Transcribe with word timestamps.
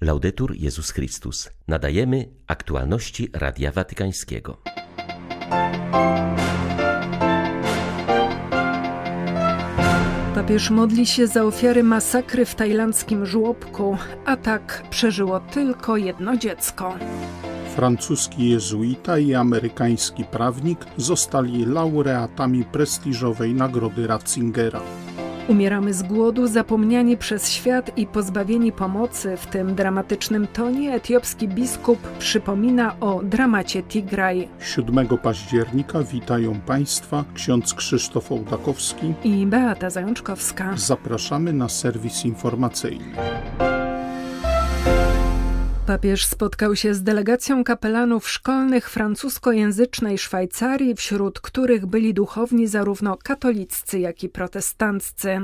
Laudetur 0.00 0.54
Jezus 0.56 0.90
Chrystus. 0.90 1.50
Nadajemy 1.68 2.28
aktualności 2.46 3.28
Radia 3.32 3.72
Watykańskiego. 3.72 4.62
Papież 10.34 10.70
modli 10.70 11.06
się 11.06 11.26
za 11.26 11.44
ofiary 11.44 11.82
masakry 11.82 12.44
w 12.44 12.54
tajlandzkim 12.54 13.26
żłobku, 13.26 13.96
a 14.24 14.36
tak 14.36 14.82
przeżyło 14.90 15.40
tylko 15.40 15.96
jedno 15.96 16.36
dziecko. 16.36 16.94
Francuski 17.76 18.48
jezuita 18.48 19.18
i 19.18 19.34
amerykański 19.34 20.24
prawnik 20.24 20.78
zostali 20.96 21.66
laureatami 21.66 22.64
prestiżowej 22.64 23.54
nagrody 23.54 24.06
Ratzingera. 24.06 24.80
Umieramy 25.48 25.94
z 25.94 26.02
głodu, 26.02 26.46
zapomniani 26.46 27.16
przez 27.16 27.50
świat 27.50 27.98
i 27.98 28.06
pozbawieni 28.06 28.72
pomocy. 28.72 29.36
W 29.36 29.46
tym 29.46 29.74
dramatycznym 29.74 30.46
tonie 30.46 30.94
etiopski 30.94 31.48
biskup 31.48 31.98
przypomina 32.18 33.00
o 33.00 33.20
dramacie 33.22 33.82
Tigraj. 33.82 34.48
7 34.60 35.08
października 35.22 36.02
witają 36.02 36.60
Państwa 36.60 37.24
ksiądz 37.34 37.74
Krzysztof 37.74 38.32
Ołdakowski 38.32 39.14
i 39.24 39.46
Beata 39.46 39.90
Zajączkowska. 39.90 40.72
Zapraszamy 40.76 41.52
na 41.52 41.68
serwis 41.68 42.24
informacyjny. 42.24 43.04
Papież 45.88 46.26
spotkał 46.26 46.76
się 46.76 46.94
z 46.94 47.02
delegacją 47.02 47.64
kapelanów 47.64 48.30
szkolnych 48.30 48.90
francuskojęzycznej 48.90 50.18
Szwajcarii, 50.18 50.94
wśród 50.94 51.40
których 51.40 51.86
byli 51.86 52.14
duchowni 52.14 52.66
zarówno 52.66 53.16
katoliccy, 53.16 53.98
jak 53.98 54.24
i 54.24 54.28
protestanccy. 54.28 55.36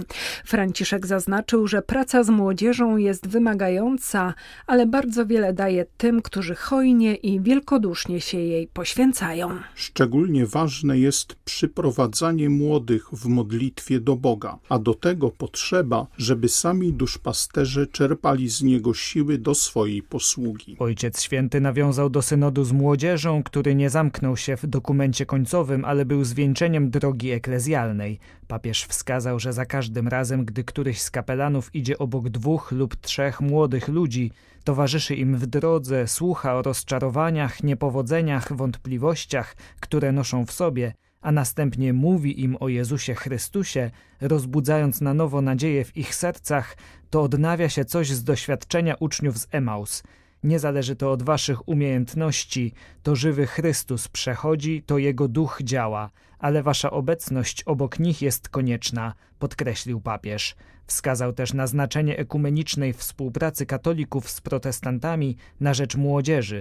Franciszek 0.44 1.06
zaznaczył, 1.06 1.66
że 1.66 1.82
praca 1.82 2.22
z 2.24 2.30
młodzieżą 2.30 2.96
jest 2.96 3.28
wymagająca, 3.28 4.34
ale 4.66 4.86
bardzo 4.86 5.26
wiele 5.26 5.52
daje 5.52 5.86
tym, 5.96 6.22
którzy 6.22 6.54
hojnie 6.54 7.14
i 7.14 7.40
wielkodusznie 7.40 8.20
się 8.20 8.38
jej 8.38 8.66
poświęcają. 8.66 9.58
Szczególnie 9.74 10.46
ważne 10.46 10.98
jest 10.98 11.34
przyprowadzanie 11.34 12.50
młodych 12.50 13.08
w 13.12 13.26
modlitwie 13.26 14.00
do 14.00 14.16
Boga, 14.16 14.58
a 14.68 14.78
do 14.78 14.94
tego 14.94 15.30
potrzeba, 15.30 16.06
żeby 16.18 16.48
sami 16.48 16.92
duszpasterze 16.92 17.86
czerpali 17.86 18.48
z 18.48 18.62
niego 18.62 18.94
siły 18.94 19.38
do 19.38 19.54
swojej 19.54 20.02
posługi 20.02 20.33
usługi. 20.38 20.76
Ojciec 20.78 21.22
Święty 21.22 21.60
nawiązał 21.60 22.10
do 22.10 22.22
synodu 22.22 22.64
z 22.64 22.72
młodzieżą, 22.72 23.42
który 23.42 23.74
nie 23.74 23.90
zamknął 23.90 24.36
się 24.36 24.56
w 24.56 24.66
dokumencie 24.66 25.26
końcowym, 25.26 25.84
ale 25.84 26.04
był 26.04 26.24
zwieńczeniem 26.24 26.90
drogi 26.90 27.30
eklezjalnej. 27.30 28.18
Papież 28.46 28.84
wskazał, 28.84 29.40
że 29.40 29.52
za 29.52 29.66
każdym 29.66 30.08
razem, 30.08 30.44
gdy 30.44 30.64
któryś 30.64 31.00
z 31.02 31.10
kapelanów 31.10 31.74
idzie 31.74 31.98
obok 31.98 32.28
dwóch 32.28 32.72
lub 32.72 32.96
trzech 32.96 33.40
młodych 33.40 33.88
ludzi, 33.88 34.30
towarzyszy 34.64 35.14
im 35.14 35.36
w 35.36 35.46
drodze, 35.46 36.08
słucha 36.08 36.54
o 36.54 36.62
rozczarowaniach, 36.62 37.62
niepowodzeniach, 37.62 38.52
wątpliwościach, 38.52 39.56
które 39.80 40.12
noszą 40.12 40.46
w 40.46 40.52
sobie, 40.52 40.94
a 41.20 41.32
następnie 41.32 41.92
mówi 41.92 42.40
im 42.40 42.56
o 42.60 42.68
Jezusie 42.68 43.14
Chrystusie, 43.14 43.90
rozbudzając 44.20 45.00
na 45.00 45.14
nowo 45.14 45.42
nadzieję 45.42 45.84
w 45.84 45.96
ich 45.96 46.14
sercach, 46.14 46.76
to 47.10 47.22
odnawia 47.22 47.68
się 47.68 47.84
coś 47.84 48.10
z 48.10 48.24
doświadczenia 48.24 48.94
uczniów 49.00 49.38
z 49.38 49.46
Emaus– 49.50 50.02
nie 50.44 50.58
zależy 50.58 50.96
to 50.96 51.12
od 51.12 51.22
waszych 51.22 51.68
umiejętności, 51.68 52.72
to 53.02 53.16
żywy 53.16 53.46
Chrystus 53.46 54.08
przechodzi, 54.08 54.82
to 54.86 54.98
Jego 54.98 55.28
duch 55.28 55.58
działa, 55.62 56.10
ale 56.38 56.62
wasza 56.62 56.90
obecność 56.90 57.62
obok 57.62 57.98
nich 57.98 58.22
jest 58.22 58.48
konieczna, 58.48 59.14
podkreślił 59.38 60.00
papież. 60.00 60.56
Wskazał 60.86 61.32
też 61.32 61.54
na 61.54 61.66
znaczenie 61.66 62.18
ekumenicznej 62.18 62.92
współpracy 62.92 63.66
katolików 63.66 64.30
z 64.30 64.40
protestantami 64.40 65.36
na 65.60 65.74
rzecz 65.74 65.96
młodzieży. 65.96 66.60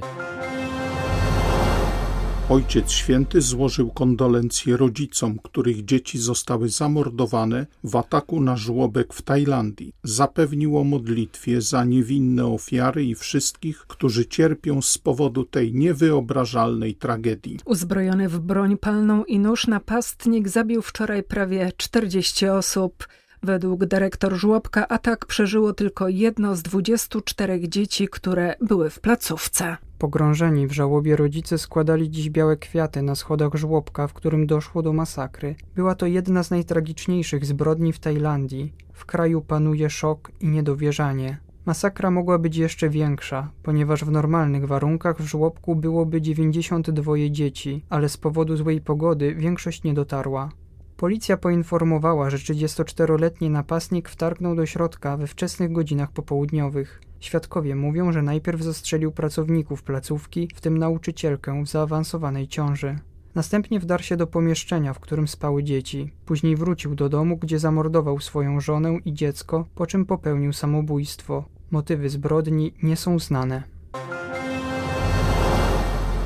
Ojciec 2.49 2.91
Święty 2.91 3.41
złożył 3.41 3.91
kondolencje 3.91 4.77
rodzicom, 4.77 5.39
których 5.43 5.85
dzieci 5.85 6.19
zostały 6.19 6.69
zamordowane 6.69 7.65
w 7.83 7.95
ataku 7.95 8.41
na 8.41 8.57
żłobek 8.57 9.13
w 9.13 9.21
Tajlandii. 9.21 9.93
Zapewnił 10.03 10.77
o 10.77 10.83
modlitwie 10.83 11.61
za 11.61 11.83
niewinne 11.83 12.45
ofiary 12.45 13.05
i 13.05 13.15
wszystkich, 13.15 13.77
którzy 13.87 14.25
cierpią 14.25 14.81
z 14.81 14.97
powodu 14.97 15.45
tej 15.45 15.73
niewyobrażalnej 15.73 16.95
tragedii. 16.95 17.59
Uzbrojony 17.65 18.29
w 18.29 18.39
broń 18.39 18.77
palną 18.77 19.23
i 19.23 19.39
nóż 19.39 19.67
napastnik 19.67 20.49
zabił 20.49 20.81
wczoraj 20.81 21.23
prawie 21.23 21.71
40 21.77 22.47
osób. 22.47 23.07
Według 23.43 23.85
dyrektor 23.85 24.35
żłobka 24.35 24.87
atak 24.87 25.25
przeżyło 25.25 25.73
tylko 25.73 26.09
jedno 26.09 26.55
z 26.55 26.61
24 26.61 27.69
dzieci, 27.69 28.07
które 28.07 28.55
były 28.61 28.89
w 28.89 28.99
placówce. 28.99 29.77
Pogrążeni 30.03 30.67
w 30.67 30.71
żałobie 30.71 31.15
rodzice 31.15 31.57
składali 31.57 32.09
dziś 32.09 32.29
białe 32.29 32.57
kwiaty 32.57 33.01
na 33.01 33.15
schodach 33.15 33.53
żłobka, 33.53 34.07
w 34.07 34.13
którym 34.13 34.47
doszło 34.47 34.81
do 34.81 34.93
masakry. 34.93 35.55
Była 35.75 35.95
to 35.95 36.05
jedna 36.05 36.43
z 36.43 36.51
najtragiczniejszych 36.51 37.45
zbrodni 37.45 37.93
w 37.93 37.99
Tajlandii. 37.99 38.73
W 38.93 39.05
kraju 39.05 39.41
panuje 39.41 39.89
szok 39.89 40.31
i 40.41 40.47
niedowierzanie. 40.47 41.37
Masakra 41.65 42.11
mogła 42.11 42.37
być 42.39 42.57
jeszcze 42.57 42.89
większa, 42.89 43.51
ponieważ 43.63 44.05
w 44.05 44.11
normalnych 44.11 44.67
warunkach 44.67 45.21
w 45.21 45.25
żłobku 45.25 45.75
byłoby 45.75 46.21
92 46.21 47.13
dzieci, 47.29 47.85
ale 47.89 48.09
z 48.09 48.17
powodu 48.17 48.57
złej 48.57 48.81
pogody 48.81 49.35
większość 49.35 49.83
nie 49.83 49.93
dotarła. 49.93 50.49
Policja 50.97 51.37
poinformowała, 51.37 52.29
że 52.29 52.37
34-letni 52.37 53.49
napastnik 53.49 54.09
wtargnął 54.09 54.55
do 54.55 54.65
środka 54.65 55.17
we 55.17 55.27
wczesnych 55.27 55.71
godzinach 55.71 56.11
popołudniowych. 56.11 57.01
Świadkowie 57.23 57.75
mówią, 57.75 58.11
że 58.11 58.21
najpierw 58.21 58.61
zastrzelił 58.61 59.11
pracowników 59.11 59.83
placówki, 59.83 60.49
w 60.55 60.61
tym 60.61 60.77
nauczycielkę 60.77 61.63
w 61.63 61.67
zaawansowanej 61.67 62.47
ciąży. 62.47 62.99
Następnie 63.35 63.79
wdarł 63.79 64.03
się 64.03 64.17
do 64.17 64.27
pomieszczenia, 64.27 64.93
w 64.93 64.99
którym 64.99 65.27
spały 65.27 65.63
dzieci. 65.63 66.11
Później 66.25 66.55
wrócił 66.55 66.95
do 66.95 67.09
domu, 67.09 67.37
gdzie 67.37 67.59
zamordował 67.59 68.19
swoją 68.19 68.59
żonę 68.59 68.97
i 69.05 69.13
dziecko, 69.13 69.67
po 69.75 69.87
czym 69.87 70.05
popełnił 70.05 70.53
samobójstwo. 70.53 71.45
Motywy 71.71 72.09
zbrodni 72.09 72.73
nie 72.83 72.95
są 72.95 73.19
znane. 73.19 73.63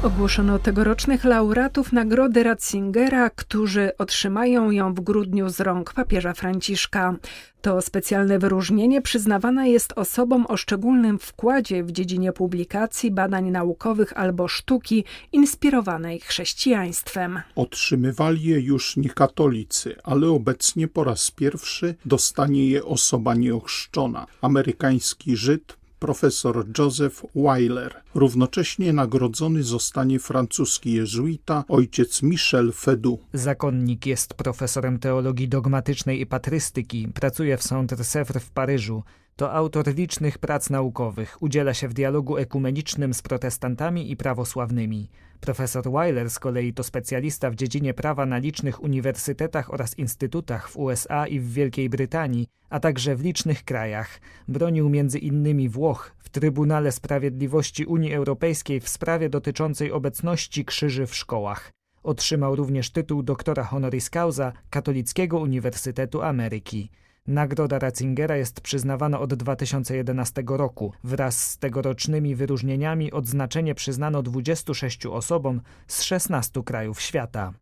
Ogłoszono 0.03 0.59
tegorocznych 0.59 1.23
laureatów 1.23 1.93
Nagrody 1.93 2.43
Ratzingera, 2.43 3.29
którzy 3.29 3.91
otrzymają 3.97 4.71
ją 4.71 4.93
w 4.93 4.99
grudniu 4.99 5.49
z 5.49 5.59
rąk 5.59 5.93
papieża 5.93 6.33
Franciszka. 6.33 7.15
To 7.61 7.81
specjalne 7.81 8.39
wyróżnienie 8.39 9.01
przyznawane 9.01 9.69
jest 9.69 9.93
osobom 9.95 10.45
o 10.49 10.57
szczególnym 10.57 11.19
wkładzie 11.19 11.83
w 11.83 11.91
dziedzinie 11.91 12.31
publikacji, 12.33 13.11
badań 13.11 13.51
naukowych 13.51 14.17
albo 14.17 14.47
sztuki 14.47 15.03
inspirowanej 15.31 16.19
chrześcijaństwem. 16.19 17.41
Otrzymywali 17.55 18.43
je 18.43 18.59
już 18.59 18.97
nie 18.97 19.09
katolicy, 19.09 19.95
ale 20.03 20.27
obecnie 20.27 20.87
po 20.87 21.03
raz 21.03 21.31
pierwszy 21.31 21.95
dostanie 22.05 22.69
je 22.69 22.85
osoba 22.85 23.35
nieochrzczona. 23.35 24.27
Amerykański 24.41 25.37
Żyd 25.37 25.76
profesor 25.99 26.65
Joseph 26.77 27.25
Weiler. 27.35 27.95
Równocześnie 28.15 28.93
nagrodzony 28.93 29.63
zostanie 29.63 30.19
francuski 30.19 30.93
jezuita 30.93 31.63
ojciec 31.67 32.23
Michel 32.23 32.71
Fedu. 32.71 33.19
Zakonnik 33.33 34.05
jest 34.05 34.33
profesorem 34.33 34.99
teologii 34.99 35.49
dogmatycznej 35.49 36.21
i 36.21 36.25
patrystyki, 36.25 37.07
pracuje 37.07 37.57
w 37.57 37.63
Saint-Sèvres 37.63 38.39
w 38.39 38.51
Paryżu. 38.51 39.03
To 39.37 39.53
autor 39.53 39.95
licznych 39.95 40.37
prac 40.37 40.69
naukowych, 40.69 41.37
udziela 41.41 41.73
się 41.73 41.87
w 41.87 41.93
dialogu 41.93 42.37
ekumenicznym 42.37 43.13
z 43.13 43.21
protestantami 43.21 44.11
i 44.11 44.17
prawosławnymi. 44.17 45.09
Profesor 45.39 45.91
Weiler 45.91 46.29
z 46.29 46.39
kolei 46.39 46.73
to 46.73 46.83
specjalista 46.83 47.49
w 47.49 47.55
dziedzinie 47.55 47.93
prawa 47.93 48.25
na 48.25 48.37
licznych 48.37 48.83
uniwersytetach 48.83 49.73
oraz 49.73 49.97
instytutach 49.97 50.69
w 50.69 50.77
USA 50.77 51.27
i 51.27 51.39
w 51.39 51.53
Wielkiej 51.53 51.89
Brytanii, 51.89 52.47
a 52.69 52.79
także 52.79 53.15
w 53.15 53.21
licznych 53.21 53.63
krajach. 53.63 54.19
Bronił 54.47 54.89
między 54.89 55.19
innymi 55.19 55.69
Włoch 55.69 56.15
w 56.19 56.29
Trybunale 56.29 56.91
Sprawiedliwości 56.91 57.85
Unii 57.85 58.13
Europejskiej 58.13 58.79
w 58.79 58.89
sprawie 58.89 59.29
dotyczącej 59.29 59.91
obecności 59.91 60.65
krzyży 60.65 61.07
w 61.07 61.15
szkołach. 61.15 61.71
Otrzymał 62.03 62.55
również 62.55 62.89
tytuł 62.89 63.23
doktora 63.23 63.63
honoris 63.63 64.09
causa 64.09 64.53
Katolickiego 64.69 65.39
Uniwersytetu 65.39 66.21
Ameryki. 66.21 66.89
Nagroda 67.27 67.79
Ratzingera 67.79 68.37
jest 68.37 68.61
przyznawana 68.61 69.19
od 69.19 69.33
2011 69.33 70.43
roku. 70.47 70.93
Wraz 71.03 71.51
z 71.51 71.57
tegorocznymi 71.57 72.35
wyróżnieniami 72.35 73.11
odznaczenie 73.11 73.75
przyznano 73.75 74.23
26 74.23 75.05
osobom 75.05 75.61
z 75.87 76.03
16 76.03 76.63
krajów 76.63 77.01
świata. 77.01 77.53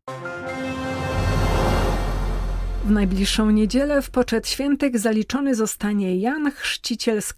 W 2.86 2.92
najbliższą 2.92 3.50
niedzielę 3.50 4.02
w 4.02 4.10
poczet 4.10 4.48
świętych 4.48 5.00
zaliczony 5.00 5.56
zostanie 5.56 6.18
Jan 6.18 6.52
Chrzciciel 6.52 7.22
z 7.22 7.34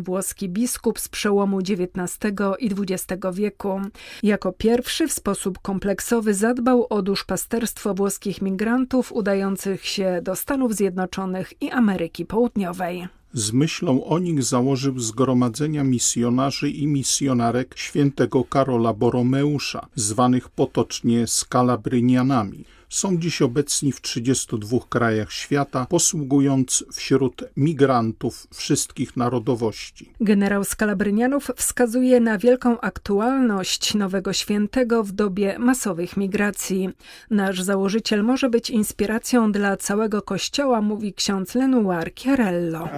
włoski 0.00 0.48
biskup 0.48 1.00
z 1.00 1.08
przełomu 1.08 1.58
XIX 1.58 2.18
i 2.58 2.70
XX 2.70 3.22
wieku. 3.32 3.80
Jako 4.22 4.52
pierwszy 4.52 5.08
w 5.08 5.12
sposób 5.12 5.58
kompleksowy 5.58 6.34
zadbał 6.34 6.86
o 6.90 7.02
duszpasterstwo 7.02 7.94
włoskich 7.94 8.42
migrantów 8.42 9.12
udających 9.12 9.86
się 9.86 10.20
do 10.22 10.36
Stanów 10.36 10.74
Zjednoczonych 10.74 11.62
i 11.62 11.70
Ameryki 11.70 12.26
Południowej. 12.26 13.08
Z 13.32 13.52
myślą 13.52 14.04
o 14.04 14.18
nich 14.18 14.42
założył 14.42 14.98
zgromadzenia 14.98 15.84
misjonarzy 15.84 16.70
i 16.70 16.86
misjonarek 16.86 17.78
świętego 17.78 18.44
Karola 18.44 18.92
Boromeusza, 18.92 19.86
zwanych 19.94 20.48
potocznie 20.48 21.26
skalabrynianami 21.26 22.64
są 22.88 23.18
dziś 23.18 23.42
obecni 23.42 23.92
w 23.92 24.00
32 24.00 24.78
krajach 24.88 25.32
świata, 25.32 25.86
posługując 25.90 26.84
wśród 26.92 27.44
migrantów 27.56 28.46
wszystkich 28.54 29.16
narodowości. 29.16 30.12
Generał 30.20 30.64
Skalabrynianów 30.64 31.50
wskazuje 31.56 32.20
na 32.20 32.38
wielką 32.38 32.80
aktualność 32.80 33.94
nowego 33.94 34.32
świętego 34.32 35.04
w 35.04 35.12
dobie 35.12 35.58
masowych 35.58 36.16
migracji. 36.16 36.90
Nasz 37.30 37.62
założyciel 37.62 38.24
może 38.24 38.50
być 38.50 38.70
inspiracją 38.70 39.52
dla 39.52 39.76
całego 39.76 40.22
Kościoła, 40.22 40.80
mówi 40.80 41.14
ksiądz 41.14 41.54
Lenoir 41.54 42.14
Chiarello. 42.14 42.88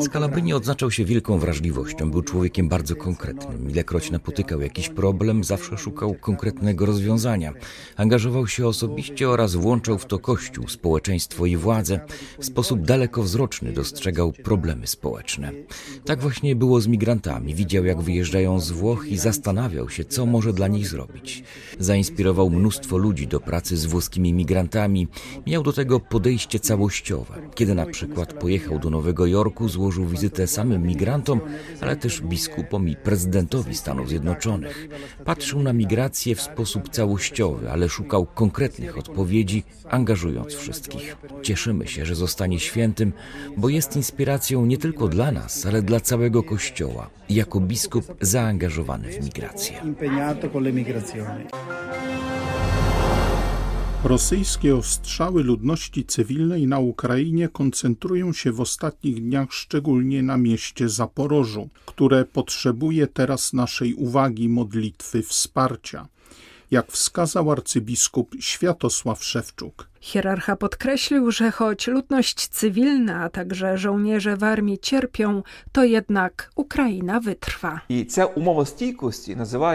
Scalabrini 0.00 0.54
odznaczał 0.54 0.90
się 0.90 1.04
wielką 1.04 1.38
wrażliwością, 1.38 2.10
był 2.10 2.22
człowiekiem 2.22 2.68
bardzo 2.68 2.96
konkretnym. 2.96 3.70
Ilekroć 3.70 4.10
napotykał 4.10 4.60
jakiś 4.60 4.88
problem, 4.88 5.44
zawsze 5.44 5.78
szukał 5.78 6.14
konkretnego 6.14 6.86
rozwiązania. 6.86 7.52
Angażował 7.96 8.46
się 8.46 8.61
osobiście 8.68 9.30
oraz 9.30 9.54
włączał 9.54 9.98
w 9.98 10.06
to 10.06 10.18
Kościół, 10.18 10.68
społeczeństwo 10.68 11.46
i 11.46 11.56
władzę. 11.56 12.00
W 12.38 12.44
sposób 12.44 12.80
dalekowzroczny 12.80 13.72
dostrzegał 13.72 14.32
problemy 14.32 14.86
społeczne. 14.86 15.52
Tak 16.04 16.20
właśnie 16.20 16.56
było 16.56 16.80
z 16.80 16.86
migrantami. 16.86 17.54
Widział, 17.54 17.84
jak 17.84 18.00
wyjeżdżają 18.00 18.60
z 18.60 18.70
Włoch 18.70 19.06
i 19.06 19.18
zastanawiał 19.18 19.90
się, 19.90 20.04
co 20.04 20.26
może 20.26 20.52
dla 20.52 20.68
nich 20.68 20.88
zrobić. 20.88 21.44
Zainspirował 21.78 22.50
mnóstwo 22.50 22.96
ludzi 22.96 23.26
do 23.26 23.40
pracy 23.40 23.76
z 23.76 23.86
włoskimi 23.86 24.32
migrantami. 24.32 25.08
Miał 25.46 25.62
do 25.62 25.72
tego 25.72 26.00
podejście 26.00 26.60
całościowe. 26.60 27.50
Kiedy 27.54 27.74
na 27.74 27.86
przykład 27.86 28.32
pojechał 28.32 28.78
do 28.78 28.90
Nowego 28.90 29.26
Jorku, 29.26 29.68
złożył 29.68 30.06
wizytę 30.06 30.46
samym 30.46 30.82
migrantom, 30.82 31.40
ale 31.80 31.96
też 31.96 32.20
biskupom 32.20 32.88
i 32.88 32.96
prezydentowi 32.96 33.74
Stanów 33.74 34.08
Zjednoczonych. 34.08 34.88
Patrzył 35.24 35.62
na 35.62 35.72
migrację 35.72 36.34
w 36.34 36.42
sposób 36.42 36.88
całościowy, 36.88 37.70
ale 37.70 37.88
szukał 37.88 38.26
konkretnych 38.26 38.51
konkretnych 38.52 38.98
odpowiedzi, 38.98 39.62
angażując 39.90 40.54
wszystkich. 40.54 41.16
Cieszymy 41.42 41.88
się, 41.88 42.06
że 42.06 42.14
zostanie 42.14 42.60
świętym, 42.60 43.12
bo 43.56 43.68
jest 43.68 43.96
inspiracją 43.96 44.66
nie 44.66 44.78
tylko 44.78 45.08
dla 45.08 45.32
nas, 45.32 45.66
ale 45.66 45.82
dla 45.82 46.00
całego 46.00 46.42
Kościoła. 46.42 47.10
Jako 47.28 47.60
biskup 47.60 48.04
zaangażowany 48.20 49.08
w 49.12 49.24
migrację. 49.24 49.82
Rosyjskie 54.04 54.76
ostrzały 54.76 55.42
ludności 55.44 56.04
cywilnej 56.04 56.66
na 56.66 56.78
Ukrainie 56.78 57.48
koncentrują 57.48 58.32
się 58.32 58.52
w 58.52 58.60
ostatnich 58.60 59.22
dniach 59.22 59.52
szczególnie 59.52 60.22
na 60.22 60.36
mieście 60.36 60.88
Zaporożu, 60.88 61.68
które 61.86 62.24
potrzebuje 62.24 63.06
teraz 63.06 63.52
naszej 63.52 63.94
uwagi, 63.94 64.48
modlitwy, 64.48 65.22
wsparcia 65.22 66.08
jak 66.72 66.92
wskazał 66.92 67.50
arcybiskup 67.50 68.34
Światosław 68.40 69.24
Szewczuk. 69.24 69.88
Hierarcha 70.00 70.56
podkreślił, 70.56 71.30
że 71.30 71.50
choć 71.50 71.86
ludność 71.86 72.48
cywilna, 72.48 73.22
a 73.22 73.28
także 73.28 73.78
żołnierze 73.78 74.36
w 74.36 74.44
armii 74.44 74.78
cierpią, 74.78 75.42
to 75.72 75.84
jednak 75.84 76.50
Ukraina 76.56 77.20
wytrwa. 77.20 77.80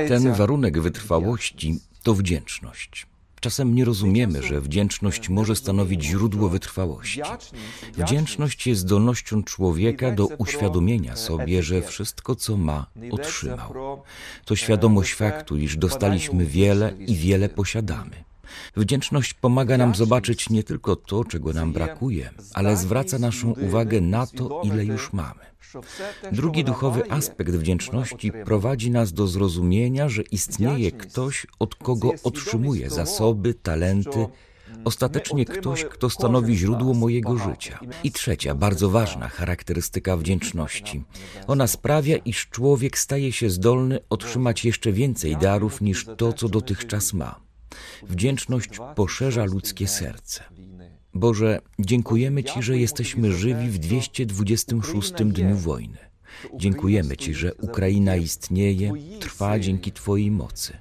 Ten 0.08 0.34
warunek 0.34 0.80
wytrwałości 0.80 1.80
to 2.04 2.14
wdzięczność. 2.14 3.08
Czasem 3.48 3.76
nie 3.76 3.86
rozumiemy, 3.86 4.44
że 4.44 4.62
wdzięczność 4.62 5.30
może 5.30 5.56
stanowić 5.56 6.04
źródło 6.04 6.50
wytrwałości. 6.50 7.22
Wdzięczność 7.98 8.68
jest 8.68 8.82
zdolnością 8.82 9.44
człowieka 9.44 10.12
do 10.12 10.28
uświadomienia 10.28 11.16
sobie, 11.16 11.64
że 11.64 11.82
wszystko, 11.82 12.36
co 12.36 12.58
ma, 12.58 12.86
otrzymał. 13.12 14.02
To 14.46 14.56
świadomość 14.56 15.14
faktu, 15.14 15.58
iż 15.58 15.78
dostaliśmy 15.78 16.46
wiele 16.46 16.94
i 17.08 17.16
wiele 17.16 17.50
posiadamy. 17.50 18.24
Wdzięczność 18.76 19.34
pomaga 19.34 19.78
nam 19.78 19.96
zobaczyć 19.96 20.50
nie 20.50 20.64
tylko 20.64 20.96
to, 20.96 21.24
czego 21.24 21.54
nam 21.54 21.74
brakuje, 21.74 22.30
ale 22.54 22.78
zwraca 22.78 23.20
naszą 23.20 23.52
uwagę 23.52 24.02
na 24.02 24.28
to, 24.28 24.62
ile 24.64 24.86
już 24.86 25.14
mamy. 25.14 25.48
Drugi 26.32 26.64
duchowy 26.64 27.12
aspekt 27.12 27.52
wdzięczności 27.52 28.32
prowadzi 28.46 28.92
nas 28.92 29.14
do 29.14 29.28
zrozumienia, 29.28 30.10
że 30.10 30.22
istnieje 30.22 30.92
ktoś, 30.92 31.48
od 31.60 31.76
kogo 31.76 32.12
otrzymuję 32.24 32.90
zasoby, 32.90 33.54
talenty, 33.54 34.28
ostatecznie 34.84 35.46
ktoś, 35.46 35.86
kto 35.86 36.10
stanowi 36.10 36.58
źródło 36.58 36.94
mojego 36.94 37.38
życia. 37.38 37.80
I 38.04 38.12
trzecia, 38.12 38.56
bardzo 38.56 38.90
ważna 38.90 39.28
charakterystyka 39.30 40.18
wdzięczności. 40.18 41.04
Ona 41.48 41.68
sprawia, 41.68 42.18
iż 42.18 42.50
człowiek 42.50 42.98
staje 42.98 43.32
się 43.32 43.50
zdolny 43.50 44.00
otrzymać 44.10 44.66
jeszcze 44.66 44.92
więcej 44.92 45.38
darów 45.38 45.82
niż 45.82 46.06
to, 46.18 46.34
co 46.34 46.50
dotychczas 46.50 47.14
ma. 47.14 47.47
Wdzięczność 48.04 48.70
poszerza 48.96 49.46
ludzkie 49.46 49.88
serce. 49.88 50.44
Boże, 51.14 51.60
dziękujemy 51.80 52.44
Ci, 52.44 52.64
że 52.64 52.78
jesteśmy 52.78 53.32
żywi 53.32 53.70
w 53.70 53.78
226 53.78 55.14
dniu 55.14 55.56
wojny. 55.56 55.98
Dziękujemy 56.56 57.18
Ci, 57.18 57.34
że 57.34 57.54
Ukraina 57.54 58.16
istnieje, 58.16 58.94
trwa 59.20 59.60
dzięki 59.60 59.92
Twojej 59.92 60.32
mocy. 60.32 60.78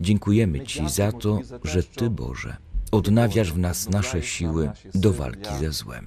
Dziękujemy 0.00 0.66
Ci 0.66 0.88
za 0.88 1.12
to, 1.12 1.40
że 1.64 1.82
Ty, 1.82 2.10
Boże, 2.10 2.56
odnawiasz 2.92 3.52
w 3.52 3.58
nas 3.58 3.88
nasze 3.88 4.22
siły 4.22 4.70
do 4.94 5.12
walki 5.12 5.50
ze 5.60 5.72
złem. 5.72 6.06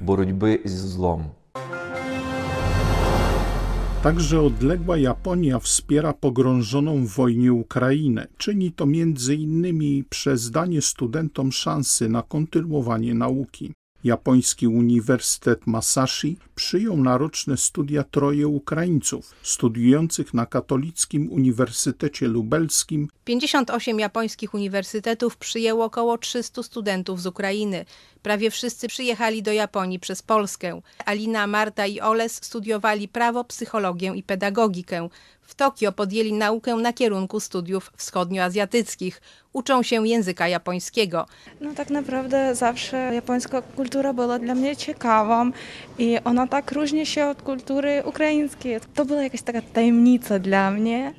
Także 4.07 4.41
odległa 4.41 4.97
Japonia 4.97 5.59
wspiera 5.59 6.13
pogrążoną 6.13 7.05
w 7.05 7.07
wojnie 7.07 7.53
Ukrainę. 7.53 8.27
Czyni 8.37 8.71
to 8.71 8.85
między 8.85 9.35
innymi 9.35 10.03
przez 10.09 10.51
danie 10.51 10.81
studentom 10.81 11.51
szansy 11.51 12.09
na 12.09 12.21
kontynuowanie 12.23 13.13
nauki. 13.13 13.73
Japoński 14.03 14.67
Uniwersytet 14.67 15.67
Masashi 15.67 16.37
przyjął 16.55 16.97
na 16.97 17.17
roczne 17.17 17.57
studia 17.57 18.03
troje 18.03 18.47
Ukraińców 18.47 19.35
studiujących 19.43 20.33
na 20.33 20.45
Katolickim 20.45 21.31
Uniwersytecie 21.31 22.27
Lubelskim. 22.27 23.07
58 23.25 23.99
japońskich 23.99 24.53
uniwersytetów 24.53 25.37
przyjęło 25.37 25.85
około 25.85 26.17
300 26.17 26.63
studentów 26.63 27.21
z 27.21 27.25
Ukrainy. 27.25 27.85
Prawie 28.21 28.51
wszyscy 28.51 28.87
przyjechali 28.87 29.43
do 29.43 29.51
Japonii 29.51 29.99
przez 29.99 30.21
Polskę. 30.21 30.81
Alina, 31.05 31.47
Marta 31.47 31.85
i 31.85 31.99
Oles 31.99 32.39
studiowali 32.43 33.07
prawo, 33.07 33.43
psychologię 33.43 34.13
i 34.15 34.23
pedagogikę. 34.23 35.09
W 35.47 35.55
Tokio 35.55 35.91
podjęli 35.91 36.33
naukę 36.33 36.75
na 36.75 36.93
kierunku 36.93 37.39
studiów 37.39 37.91
wschodnioazjatyckich. 37.97 39.21
Uczą 39.53 39.83
się 39.83 40.07
języka 40.07 40.47
japońskiego. 40.47 41.25
No 41.61 41.73
tak 41.73 41.89
naprawdę 41.89 42.55
zawsze 42.55 42.97
japońska 42.97 43.61
kultura 43.61 44.13
była 44.13 44.39
dla 44.39 44.55
mnie 44.55 44.75
ciekawą 44.75 45.51
i 45.97 46.17
ona 46.23 46.47
tak 46.47 46.71
różni 46.71 47.05
się 47.05 47.25
od 47.25 47.41
kultury 47.41 48.03
ukraińskiej. 48.05 48.79
To 48.93 49.05
była 49.05 49.23
jakaś 49.23 49.41
taka 49.41 49.61
tajemnica 49.61 50.39
dla 50.39 50.71
mnie. 50.71 51.13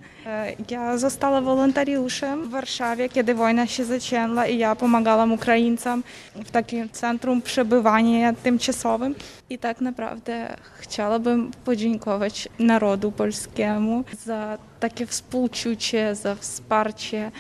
Ja 0.71 0.99
została 0.99 1.41
wolontariuszem 1.41 2.45
w 2.45 2.51
Warszawie, 2.51 3.09
kiedy 3.09 3.35
wojna 3.35 3.67
się 3.67 3.85
zaczęła 3.85 4.47
i 4.47 4.59
ja 4.59 4.77
pomagałam 4.77 5.33
Ukraińcom 5.33 6.03
w 6.35 6.51
takim 6.51 6.89
centrum 6.89 7.43
przebywania 7.43 8.33
tymczasowym. 8.33 9.15
I 9.51 9.59
tak 9.59 9.81
naprawdę 9.81 10.57
chciałabym 10.79 11.51
podziękować 11.65 12.49
narodu 12.59 13.13
polskiemu 13.13 14.05
za 14.25 14.59
takie 14.81 15.07
współczucie, 15.07 16.15
za 16.15 16.35
wsparcie, 16.35 17.31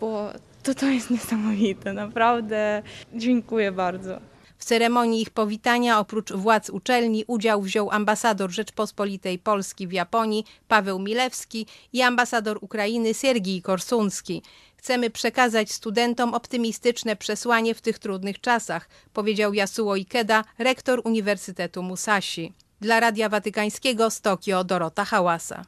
bo 0.00 0.30
to, 0.62 0.74
to 0.74 0.86
jest 0.86 1.10
niesamowite. 1.10 1.92
Naprawdę 1.92 2.82
dziękuję 3.14 3.72
bardzo. 3.72 4.20
Ceremonii 4.66 5.22
ich 5.22 5.30
powitania 5.30 5.98
oprócz 5.98 6.32
władz 6.32 6.70
uczelni 6.70 7.24
udział 7.26 7.62
wziął 7.62 7.90
ambasador 7.90 8.50
Rzeczpospolitej 8.50 9.38
Polski 9.38 9.88
w 9.88 9.92
Japonii 9.92 10.44
Paweł 10.68 10.98
Milewski 10.98 11.66
i 11.92 12.02
ambasador 12.02 12.58
Ukrainy 12.60 13.14
Sergij 13.14 13.62
Korsunski. 13.62 14.42
Chcemy 14.76 15.10
przekazać 15.10 15.72
studentom 15.72 16.34
optymistyczne 16.34 17.16
przesłanie 17.16 17.74
w 17.74 17.80
tych 17.80 17.98
trudnych 17.98 18.40
czasach, 18.40 18.88
powiedział 19.12 19.52
Yasuo 19.54 19.96
Ikeda, 19.96 20.44
rektor 20.58 21.00
Uniwersytetu 21.04 21.82
Musashi. 21.82 22.52
Dla 22.80 23.00
Radia 23.00 23.28
Watykańskiego 23.28 24.10
z 24.10 24.20
Tokio 24.20 24.64
Dorota 24.64 25.04
Hałasa. 25.04 25.64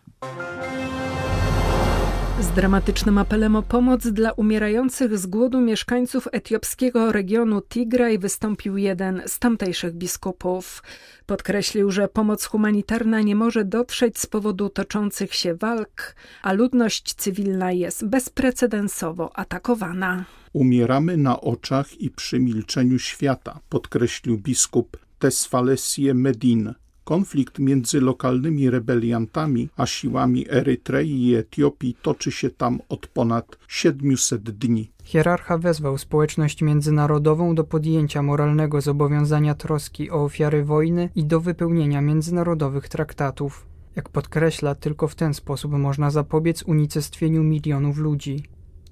Z 2.41 2.51
dramatycznym 2.51 3.19
apelem 3.19 3.57
o 3.57 3.63
pomoc 3.63 4.07
dla 4.07 4.33
umierających 4.33 5.19
z 5.19 5.27
głodu 5.27 5.61
mieszkańców 5.61 6.29
etiopskiego 6.33 7.13
regionu 7.13 7.63
Tigraj 7.63 8.19
wystąpił 8.19 8.77
jeden 8.77 9.23
z 9.27 9.39
tamtejszych 9.39 9.95
biskupów. 9.95 10.83
Podkreślił, 11.27 11.91
że 11.91 12.09
pomoc 12.09 12.45
humanitarna 12.45 13.21
nie 13.21 13.37
może 13.37 13.65
dotrzeć 13.65 14.19
z 14.19 14.27
powodu 14.27 14.69
toczących 14.69 15.35
się 15.35 15.55
walk, 15.55 16.15
a 16.43 16.53
ludność 16.53 17.15
cywilna 17.15 17.73
jest 17.73 18.07
bezprecedensowo 18.07 19.37
atakowana. 19.37 20.25
Umieramy 20.53 21.17
na 21.17 21.41
oczach 21.41 22.01
i 22.01 22.11
przy 22.11 22.39
milczeniu 22.39 22.99
świata, 22.99 23.61
podkreślił 23.69 24.39
biskup 24.39 24.97
Tesfalesie 25.19 26.15
Medin 26.15 26.75
Konflikt 27.09 27.59
między 27.59 28.01
lokalnymi 28.01 28.71
rebeliantami 28.71 29.69
a 29.77 29.87
siłami 29.87 30.47
Erytrei 30.51 31.27
i 31.27 31.35
Etiopii 31.35 31.97
toczy 32.03 32.31
się 32.31 32.51
tam 32.51 32.81
od 32.89 33.07
ponad 33.07 33.59
700 33.69 34.43
dni. 34.51 34.91
Hierarcha 35.05 35.59
wezwał 35.59 35.99
społeczność 35.99 36.63
międzynarodową 36.63 37.55
do 37.55 37.65
podjęcia 37.65 38.23
moralnego 38.23 38.81
zobowiązania 38.81 39.55
troski 39.55 40.11
o 40.11 40.25
ofiary 40.25 40.65
wojny 40.65 41.11
i 41.15 41.25
do 41.25 41.41
wypełnienia 41.41 42.01
międzynarodowych 42.01 42.89
traktatów. 42.89 43.67
Jak 43.97 44.09
podkreśla, 44.09 44.75
tylko 44.75 45.09
w 45.09 45.15
ten 45.15 45.35
sposób 45.35 45.73
można 45.73 46.11
zapobiec 46.11 46.63
unicestwieniu 46.63 47.43
milionów 47.43 47.97
ludzi. 47.99 48.43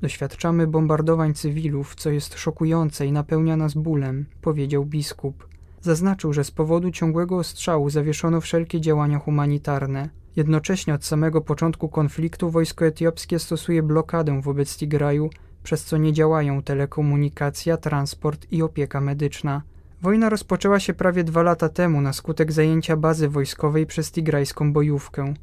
Doświadczamy 0.01 0.67
bombardowań 0.67 1.35
cywilów, 1.35 1.95
co 1.95 2.11
jest 2.11 2.39
szokujące 2.39 3.07
i 3.07 3.13
napełnia 3.13 3.57
nas 3.57 3.75
bólem, 3.75 4.27
powiedział 4.41 4.85
biskup. 4.85 5.56
Zaznaczył, 5.87 6.33
że 6.33 6.45
z 6.45 6.51
powodu 6.51 6.91
ciągłego 6.91 7.37
ostrzału 7.39 7.91
zawieszono 7.91 8.41
wszelkie 8.41 8.81
działania 8.81 9.19
humanitarne. 9.19 10.09
Jednocześnie 10.37 10.95
od 10.95 11.05
samego 11.05 11.41
początku 11.41 11.89
konfliktu 11.89 12.51
wojsko 12.51 12.87
etiopskie 12.87 13.39
stosuje 13.39 13.83
blokadę 13.83 14.43
wobec 14.43 14.77
Tigraju, 14.77 15.31
przez 15.63 15.85
co 15.85 15.97
nie 15.97 16.13
działają 16.13 16.63
telekomunikacja, 16.63 17.77
transport 17.77 18.47
i 18.53 18.63
opieka 18.63 19.01
medyczna. 19.01 19.63
Wojna 20.03 20.29
rozpoczęła 20.29 20.81
się 20.81 20.95
prawie 20.95 21.25
dwa 21.25 21.43
lata 21.43 21.69
temu 21.69 22.01
na 22.01 22.13
skutek 22.13 22.53
zajęcia 22.53 22.97
bazy 22.97 23.29
wojskowej 23.29 23.87
przez 23.87 24.13
tigrajską 24.13 24.73
bojówkę. 24.73 25.35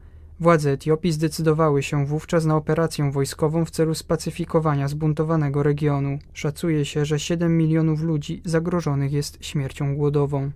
Władze 0.43 0.71
Etiopii 0.71 1.11
zdecydowały 1.11 1.83
się 1.83 2.05
wówczas 2.05 2.45
na 2.45 2.55
operację 2.55 3.11
wojskową 3.11 3.65
w 3.65 3.71
celu 3.71 3.95
spacyfikowania 3.95 4.87
zbuntowanego 4.87 5.63
regionu. 5.63 6.19
Szacuje 6.33 6.85
się, 6.85 7.05
że 7.05 7.19
7 7.19 7.57
milionów 7.57 8.01
ludzi 8.01 8.41
zagrożonych 8.45 9.11
jest 9.11 9.45
śmiercią 9.45 9.95
głodową. 9.95 10.51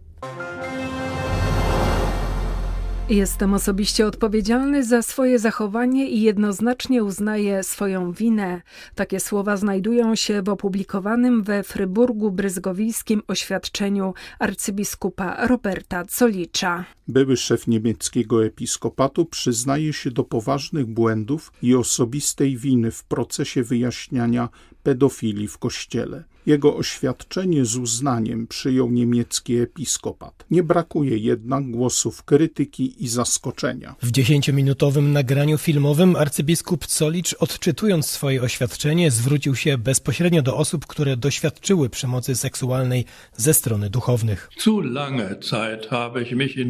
Jestem 3.10 3.54
osobiście 3.54 4.08
odpowiedzialny 4.08 4.84
za 4.84 5.02
swoje 5.02 5.40
zachowanie 5.40 6.10
i 6.10 6.22
jednoznacznie 6.22 7.04
uznaję 7.04 7.64
swoją 7.64 8.12
winę. 8.12 8.62
Takie 8.96 9.20
słowa 9.20 9.58
znajdują 9.58 10.16
się 10.16 10.42
w 10.42 10.50
opublikowanym 10.50 11.44
we 11.44 11.64
Fryburgu 11.64 12.32
Bryzgowijskim 12.32 13.22
oświadczeniu 13.28 14.14
arcybiskupa 14.40 15.48
Roberta 15.48 16.06
Colicza. 16.06 16.86
Były 17.08 17.38
szef 17.38 17.68
niemieckiego 17.68 18.46
episkopatu 18.46 19.26
przyznaje 19.26 19.94
się 19.94 20.12
do 20.12 20.24
poważnych 20.24 20.86
błędów 20.86 21.52
i 21.62 21.76
osobistej 21.76 22.58
winy 22.58 22.92
w 22.92 23.04
procesie 23.04 23.64
wyjaśniania 23.64 24.50
pedofilii 24.84 25.48
w 25.48 25.58
kościele. 25.58 26.24
Jego 26.48 26.76
oświadczenie 26.76 27.66
z 27.66 27.76
uznaniem 27.76 28.48
przyjął 28.48 28.92
niemiecki 28.92 29.58
episkopat. 29.58 30.46
Nie 30.52 30.64
brakuje 30.64 31.18
jednak 31.18 31.72
głosów 31.72 32.24
krytyki 32.24 33.04
i 33.04 33.08
zaskoczenia. 33.08 33.96
W 34.02 34.12
dziesięciominutowym 34.12 35.12
nagraniu 35.12 35.58
filmowym 35.58 36.16
arcybiskup 36.16 36.86
Colicz, 36.86 37.36
odczytując 37.40 38.08
swoje 38.08 38.42
oświadczenie, 38.42 39.12
zwrócił 39.12 39.56
się 39.56 39.78
bezpośrednio 39.78 40.42
do 40.42 40.58
osób, 40.58 40.86
które 40.86 41.18
doświadczyły 41.18 41.90
przemocy 41.90 42.36
seksualnej 42.36 43.06
ze 43.38 43.54
strony 43.54 43.90
duchownych. 43.90 44.50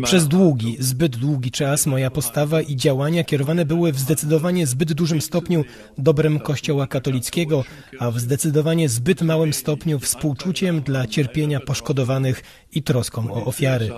Przez 0.03 0.27
długi, 0.27 0.77
zbyt 0.79 1.17
długi 1.17 1.51
czas 1.51 1.85
moja 1.85 2.11
postawa 2.11 2.61
i 2.61 2.75
działania 2.75 3.23
kierowane 3.23 3.65
były 3.65 3.91
w 3.91 3.99
zdecydowanie 3.99 4.67
zbyt 4.67 4.93
dużym 4.93 5.21
stopniu 5.21 5.63
dobrem 5.97 6.39
Kościoła 6.39 6.87
katolickiego, 6.87 7.63
a 7.99 8.11
w 8.11 8.19
zdecydowanie 8.19 8.89
zbyt 8.89 9.21
małym 9.21 9.53
stopniu 9.53 9.66
stopniu 9.67 9.99
współczuciem 9.99 10.81
dla 10.81 11.07
cierpienia 11.07 11.59
poszkodowanych 11.59 12.43
i 12.71 12.83
troską 12.83 13.33
o 13.33 13.45
ofiary. 13.45 13.89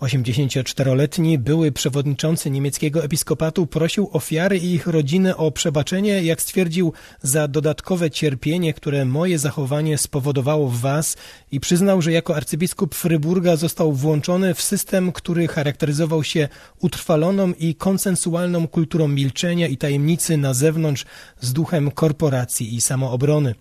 84-letni 0.00 1.38
były 1.38 1.72
przewodniczący 1.72 2.50
niemieckiego 2.50 3.04
episkopatu 3.04 3.66
prosił 3.66 4.08
ofiary 4.12 4.58
i 4.58 4.72
ich 4.72 4.86
rodziny 4.86 5.36
o 5.36 5.50
przebaczenie, 5.50 6.22
jak 6.22 6.42
stwierdził, 6.42 6.92
za 7.22 7.48
dodatkowe 7.48 8.10
cierpienie, 8.10 8.74
które 8.74 9.04
moje 9.04 9.38
zachowanie 9.38 9.98
spowodowało 9.98 10.68
w 10.68 10.80
was 10.80 11.16
i 11.52 11.60
przyznał, 11.60 12.02
że 12.02 12.12
jako 12.12 12.36
arcybiskup 12.36 12.94
Fryburga 12.94 13.56
został 13.56 13.92
włączony 13.92 14.54
w 14.54 14.62
system, 14.62 15.12
który 15.12 15.48
charakteryzował 15.48 16.24
się 16.24 16.48
utrwaloną 16.80 17.52
i 17.58 17.74
konsensualną 17.74 18.68
kulturą 18.68 19.08
milczenia 19.08 19.66
i 19.66 19.76
tajemnicy 19.76 20.36
na 20.36 20.54
zewnątrz 20.54 21.04
z 21.40 21.52
duchem 21.52 21.90
korporacji 21.90 22.74
i 22.74 22.80
samoobrony. 22.80 23.54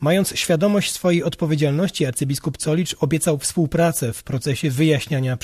Mając 0.00 0.36
świadomość 0.36 0.92
swojej 0.92 1.22
odpowiedzialności, 1.22 2.06
arcybiskup 2.06 2.58
Colicz 2.58 2.96
obiecał 3.00 3.38
współpracę 3.38 4.12
w 4.12 4.22
procesie 4.22 4.70
wyjaśniania 4.70 5.36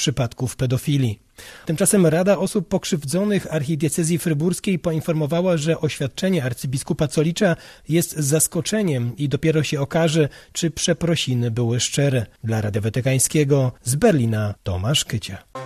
pedofilii. 0.57 1.19
Tymczasem 1.67 2.07
Rada 2.07 2.39
Osób 2.39 2.69
Pokrzywdzonych 2.69 3.55
Archidiecezji 3.55 4.19
Fryburskiej 4.19 4.79
poinformowała, 4.79 5.57
że 5.57 5.81
oświadczenie 5.81 6.45
arcybiskupa 6.45 7.09
Colicza 7.09 7.57
jest 7.89 8.13
zaskoczeniem 8.17 9.17
i 9.17 9.29
dopiero 9.29 9.63
się 9.63 9.81
okaże, 9.81 10.29
czy 10.53 10.71
przeprosiny 10.71 11.51
były 11.51 11.81
szczere. 11.81 12.27
Dla 12.45 12.61
Radia 12.61 12.81
Watykańskiego 12.81 13.73
z 13.83 13.95
Berlina 13.95 14.55
Tomasz 14.63 15.05
Kycia. 15.05 15.62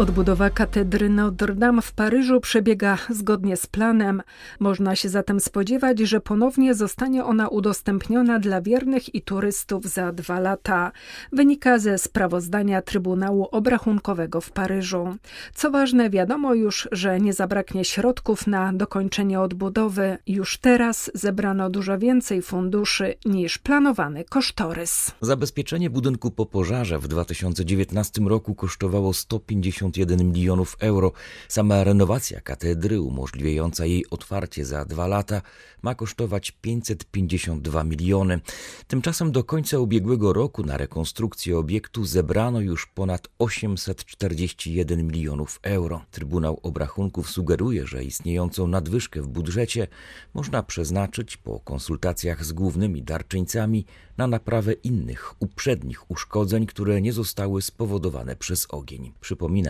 Odbudowa 0.00 0.50
katedry 0.50 1.08
Notre 1.08 1.54
Dame 1.54 1.82
w 1.82 1.92
Paryżu 1.92 2.40
przebiega 2.40 2.98
zgodnie 3.10 3.56
z 3.56 3.66
planem. 3.66 4.22
Można 4.60 4.96
się 4.96 5.08
zatem 5.08 5.40
spodziewać, 5.40 5.98
że 5.98 6.20
ponownie 6.20 6.74
zostanie 6.74 7.24
ona 7.24 7.48
udostępniona 7.48 8.38
dla 8.38 8.60
wiernych 8.60 9.14
i 9.14 9.22
turystów 9.22 9.84
za 9.84 10.12
dwa 10.12 10.40
lata. 10.40 10.92
Wynika 11.32 11.78
ze 11.78 11.98
sprawozdania 11.98 12.82
Trybunału 12.82 13.48
Obrachunkowego 13.50 14.40
w 14.40 14.50
Paryżu. 14.50 15.16
Co 15.54 15.70
ważne, 15.70 16.10
wiadomo 16.10 16.54
już, 16.54 16.88
że 16.92 17.20
nie 17.20 17.32
zabraknie 17.32 17.84
środków 17.84 18.46
na 18.46 18.72
dokończenie 18.72 19.40
odbudowy. 19.40 20.18
Już 20.26 20.58
teraz 20.58 21.10
zebrano 21.14 21.70
dużo 21.70 21.98
więcej 21.98 22.42
funduszy 22.42 23.14
niż 23.24 23.58
planowany 23.58 24.24
kosztorys. 24.24 25.10
Zabezpieczenie 25.20 25.90
budynku 25.90 26.30
po 26.30 26.46
pożarze 26.46 26.98
w 26.98 27.08
2019 27.08 28.20
roku 28.20 28.54
kosztowało 28.54 29.14
150 29.14 29.89
51 29.92 30.32
milionów 30.32 30.76
euro. 30.80 31.12
Sama 31.48 31.84
renowacja 31.84 32.40
katedry, 32.40 33.00
umożliwiająca 33.00 33.86
jej 33.86 34.10
otwarcie 34.10 34.64
za 34.64 34.84
dwa 34.84 35.06
lata, 35.06 35.42
ma 35.82 35.94
kosztować 35.94 36.50
552 36.50 37.84
miliony. 37.84 38.40
Tymczasem 38.86 39.32
do 39.32 39.44
końca 39.44 39.78
ubiegłego 39.78 40.32
roku 40.32 40.62
na 40.62 40.76
rekonstrukcję 40.76 41.58
obiektu 41.58 42.04
zebrano 42.04 42.60
już 42.60 42.86
ponad 42.86 43.28
841 43.38 45.06
milionów 45.06 45.60
euro. 45.62 46.04
Trybunał 46.10 46.60
Obrachunków 46.62 47.30
sugeruje, 47.30 47.86
że 47.86 48.04
istniejącą 48.04 48.66
nadwyżkę 48.66 49.22
w 49.22 49.28
budżecie 49.28 49.86
można 50.34 50.62
przeznaczyć 50.62 51.36
po 51.36 51.60
konsultacjach 51.60 52.44
z 52.44 52.52
głównymi 52.52 53.02
darczyńcami 53.02 53.84
na 54.16 54.26
naprawę 54.26 54.72
innych, 54.72 55.34
uprzednich 55.38 56.10
uszkodzeń, 56.10 56.66
które 56.66 57.00
nie 57.00 57.12
zostały 57.12 57.62
spowodowane 57.62 58.36
przez 58.36 58.66
ogień. 58.70 59.12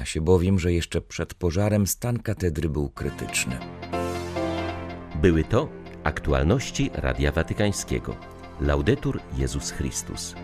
Przypomina 0.01 0.07
się 0.07 0.21
bowiem, 0.21 0.59
że 0.59 0.73
jeszcze 0.73 1.01
przed 1.01 1.35
pożarem 1.35 1.87
stan 1.87 2.19
katedry 2.19 2.69
był 2.69 2.91
krytyczny. 2.91 3.59
Były 5.23 5.45
to 5.45 5.69
aktualności 6.05 6.91
Radia 6.95 7.33
Watykańskiego. 7.33 8.17
Laudetur 8.61 9.21
Jezus 9.37 9.71
Chrystus. 9.71 10.35